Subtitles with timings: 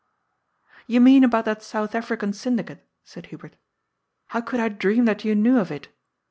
[0.87, 3.55] "You mean about that South African Syndicate," said Hubert.
[4.29, 5.89] "How could I dream that you knew of it?